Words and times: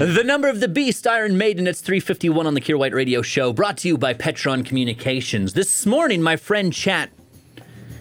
The 0.00 0.24
number 0.24 0.48
of 0.48 0.60
the 0.60 0.68
beast, 0.68 1.06
Iron 1.06 1.36
Maiden. 1.36 1.66
It's 1.66 1.82
351 1.82 2.46
on 2.46 2.54
the 2.54 2.60
Kier 2.62 2.78
White 2.78 2.94
Radio 2.94 3.20
Show, 3.20 3.52
brought 3.52 3.76
to 3.76 3.88
you 3.88 3.98
by 3.98 4.14
Petron 4.14 4.64
Communications. 4.64 5.52
This 5.52 5.84
morning, 5.84 6.22
my 6.22 6.36
friend 6.36 6.72
Chat, 6.72 7.10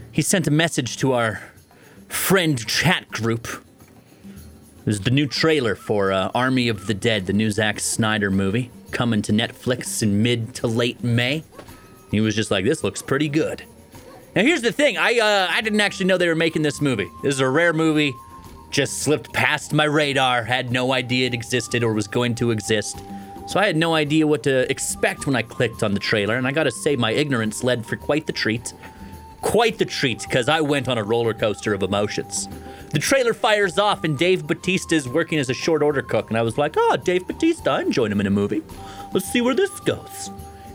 he 0.10 0.22
sent 0.22 0.48
a 0.48 0.52
message 0.52 0.96
to 1.00 1.12
our 1.12 1.42
friend 2.08 2.66
chat 2.66 3.10
group. 3.10 3.50
There's 4.86 5.02
the 5.02 5.12
new 5.12 5.28
trailer 5.28 5.76
for 5.76 6.14
uh, 6.14 6.32
Army 6.34 6.70
of 6.70 6.88
the 6.88 6.94
Dead, 6.94 7.26
the 7.26 7.34
new 7.34 7.52
Zack 7.52 7.82
Snyder 7.82 8.32
movie, 8.32 8.72
coming 8.92 9.22
to 9.24 9.34
Netflix 9.34 10.02
in 10.02 10.24
mid 10.24 10.56
to 10.56 10.68
late 10.68 11.04
May. 11.04 11.44
He 12.12 12.22
was 12.22 12.34
just 12.34 12.50
like, 12.50 12.64
"This 12.64 12.82
looks 12.82 13.02
pretty 13.02 13.28
good." 13.28 13.64
Now, 14.38 14.44
here's 14.44 14.62
the 14.62 14.72
thing: 14.72 14.98
I 14.98 15.20
uh, 15.20 15.48
I 15.52 15.60
didn't 15.60 15.82
actually 15.82 16.06
know 16.06 16.18
they 16.18 16.30
were 16.30 16.34
making 16.34 16.62
this 16.62 16.80
movie. 16.80 17.10
This 17.24 17.36
is 17.36 17.42
a 17.42 17.50
rare 17.50 17.74
movie 17.74 18.14
just 18.70 19.00
slipped 19.00 19.34
past 19.34 19.74
my 19.74 19.86
radar, 19.86 20.44
had 20.44 20.72
no 20.72 20.94
idea 20.94 21.28
it 21.28 21.34
existed 21.34 21.84
or 21.84 21.94
was 21.94 22.08
going 22.08 22.36
to 22.36 22.52
exist. 22.52 23.02
So 23.48 23.60
I 23.60 23.66
had 23.66 23.76
no 23.76 23.96
idea 23.96 24.28
what 24.28 24.44
to 24.44 24.70
expect 24.70 25.26
when 25.26 25.36
I 25.36 25.42
clicked 25.42 25.82
on 25.82 25.94
the 25.94 26.00
trailer, 26.00 26.36
and 26.36 26.48
I 26.48 26.52
gotta 26.52 26.72
say, 26.72 26.96
my 26.96 27.12
ignorance 27.12 27.64
led 27.64 27.86
for 27.86 27.96
quite 27.96 28.28
the 28.28 28.34
treat. 28.34 28.74
Quite 29.42 29.78
the 29.78 29.86
treat, 29.86 30.22
because 30.22 30.50
I 30.50 30.62
went 30.62 30.88
on 30.88 30.98
a 30.98 31.04
roller 31.04 31.34
coaster 31.34 31.74
of 31.74 31.82
emotions. 31.82 32.48
The 32.92 33.00
trailer 33.00 33.34
fires 33.34 33.80
off, 33.80 34.04
and 34.04 34.18
Dave 34.18 34.46
Batista 34.46 34.96
is 34.96 35.08
working 35.08 35.40
as 35.40 35.50
a 35.50 35.54
short 35.54 35.82
order 35.82 36.02
cook, 36.02 36.30
and 36.30 36.38
I 36.38 36.42
was 36.42 36.58
like, 36.58 36.76
oh, 36.78 36.98
Dave 36.98 37.26
Batista, 37.26 37.72
I 37.72 37.82
enjoyed 37.82 38.12
him 38.12 38.20
in 38.20 38.28
a 38.28 38.32
movie. 38.32 38.62
Let's 39.14 39.32
see 39.32 39.42
where 39.42 39.56
this 39.56 39.80
goes. 39.80 40.30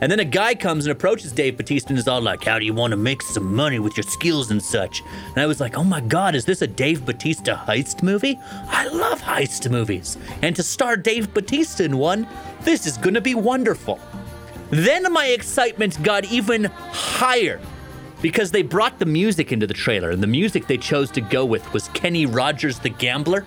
And 0.04 0.10
then 0.10 0.20
a 0.20 0.24
guy 0.26 0.54
comes 0.54 0.84
and 0.84 0.92
approaches 0.92 1.32
Dave 1.32 1.56
Batista 1.56 1.88
and 1.88 1.98
is 1.98 2.06
all 2.06 2.20
like, 2.20 2.44
How 2.44 2.58
do 2.58 2.66
you 2.66 2.74
want 2.74 2.90
to 2.90 2.96
make 2.98 3.22
some 3.22 3.54
money 3.54 3.78
with 3.78 3.96
your 3.96 4.04
skills 4.04 4.50
and 4.50 4.62
such? 4.62 5.02
And 5.28 5.38
I 5.38 5.46
was 5.46 5.60
like, 5.60 5.78
Oh 5.78 5.82
my 5.82 6.02
God, 6.02 6.34
is 6.34 6.44
this 6.44 6.60
a 6.60 6.66
Dave 6.66 7.06
Batista 7.06 7.56
heist 7.64 8.02
movie? 8.02 8.38
I 8.68 8.86
love 8.88 9.22
heist 9.22 9.70
movies. 9.70 10.18
And 10.42 10.54
to 10.56 10.62
star 10.62 10.98
Dave 10.98 11.32
Batista 11.32 11.84
in 11.84 11.96
one, 11.96 12.28
this 12.64 12.86
is 12.86 12.98
going 12.98 13.14
to 13.14 13.22
be 13.22 13.34
wonderful. 13.34 13.98
Then 14.68 15.10
my 15.10 15.28
excitement 15.28 16.02
got 16.02 16.26
even 16.26 16.64
higher 16.64 17.58
because 18.20 18.50
they 18.50 18.60
brought 18.60 18.98
the 18.98 19.06
music 19.06 19.52
into 19.52 19.66
the 19.66 19.72
trailer, 19.72 20.10
and 20.10 20.22
the 20.22 20.26
music 20.26 20.66
they 20.66 20.76
chose 20.76 21.10
to 21.12 21.22
go 21.22 21.46
with 21.46 21.72
was 21.72 21.88
Kenny 21.88 22.26
Rogers 22.26 22.78
the 22.78 22.90
Gambler. 22.90 23.46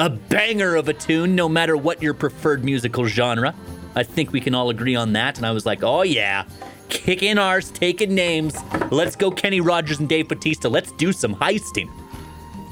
A 0.00 0.10
banger 0.10 0.74
of 0.74 0.88
a 0.88 0.92
tune, 0.92 1.36
no 1.36 1.48
matter 1.48 1.76
what 1.76 2.02
your 2.02 2.14
preferred 2.14 2.64
musical 2.64 3.06
genre. 3.06 3.54
I 3.94 4.02
think 4.02 4.32
we 4.32 4.40
can 4.40 4.54
all 4.54 4.70
agree 4.70 4.96
on 4.96 5.12
that. 5.12 5.36
And 5.36 5.46
I 5.46 5.52
was 5.52 5.66
like, 5.66 5.82
oh 5.82 6.02
yeah, 6.02 6.44
kicking 6.88 7.38
ours, 7.38 7.70
taking 7.70 8.14
names. 8.14 8.56
Let's 8.90 9.16
go, 9.16 9.30
Kenny 9.30 9.60
Rogers 9.60 10.00
and 10.00 10.08
Dave 10.08 10.28
Batista. 10.28 10.68
Let's 10.68 10.92
do 10.92 11.12
some 11.12 11.34
heisting. 11.36 11.90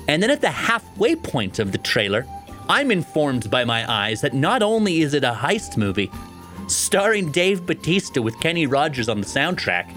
And 0.08 0.22
then 0.22 0.30
at 0.30 0.40
the 0.40 0.50
halfway 0.50 1.14
point 1.14 1.58
of 1.58 1.72
the 1.72 1.78
trailer, 1.78 2.26
I'm 2.68 2.90
informed 2.90 3.50
by 3.50 3.64
my 3.64 3.90
eyes 3.90 4.20
that 4.20 4.34
not 4.34 4.62
only 4.62 5.02
is 5.02 5.14
it 5.14 5.24
a 5.24 5.32
heist 5.32 5.76
movie, 5.76 6.10
starring 6.68 7.30
Dave 7.30 7.66
Batista 7.66 8.20
with 8.20 8.38
Kenny 8.40 8.66
Rogers 8.66 9.08
on 9.08 9.20
the 9.20 9.26
soundtrack, 9.26 9.92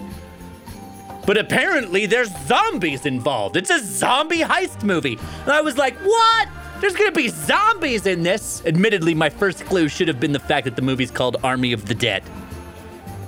but 1.26 1.36
apparently 1.36 2.06
there's 2.06 2.30
zombies 2.46 3.04
involved. 3.04 3.56
It's 3.56 3.70
a 3.70 3.82
zombie 3.82 4.42
heist 4.42 4.84
movie. 4.84 5.18
And 5.42 5.50
I 5.50 5.60
was 5.60 5.76
like, 5.76 5.96
what? 5.98 6.48
There's 6.80 6.94
gonna 6.94 7.12
be 7.12 7.28
zombies 7.28 8.06
in 8.06 8.22
this. 8.22 8.62
Admittedly, 8.66 9.14
my 9.14 9.30
first 9.30 9.64
clue 9.64 9.88
should 9.88 10.08
have 10.08 10.20
been 10.20 10.32
the 10.32 10.38
fact 10.38 10.64
that 10.66 10.76
the 10.76 10.82
movie's 10.82 11.10
called 11.10 11.36
Army 11.42 11.72
of 11.72 11.86
the 11.86 11.94
Dead. 11.94 12.22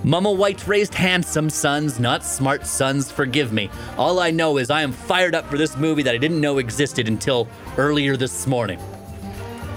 Mama 0.04 0.30
White 0.30 0.66
raised 0.68 0.94
handsome 0.94 1.50
sons, 1.50 1.98
not 1.98 2.22
smart 2.24 2.66
sons, 2.66 3.10
forgive 3.10 3.52
me. 3.52 3.68
All 3.96 4.20
I 4.20 4.30
know 4.30 4.58
is 4.58 4.70
I 4.70 4.82
am 4.82 4.92
fired 4.92 5.34
up 5.34 5.46
for 5.50 5.58
this 5.58 5.76
movie 5.76 6.02
that 6.04 6.14
I 6.14 6.18
didn't 6.18 6.40
know 6.40 6.58
existed 6.58 7.08
until 7.08 7.48
earlier 7.76 8.16
this 8.16 8.46
morning. 8.46 8.78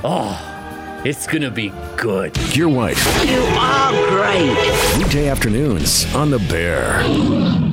Oh, 0.03 1.01
it's 1.05 1.25
gonna 1.25 1.49
be 1.49 1.69
good. 1.97 2.33
Kier 2.33 2.71
White, 2.73 2.97
You 3.27 3.41
are 3.57 4.09
great. 4.09 4.97
weekday 4.97 5.27
afternoons 5.29 6.13
on 6.13 6.29
The 6.29 6.39
Bear. 6.39 7.71